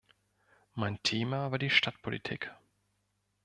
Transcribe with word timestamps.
Mein 0.73 0.97
Thema 1.03 1.51
war 1.51 1.59
die 1.59 1.69
Stadtpolitik. 1.69 2.49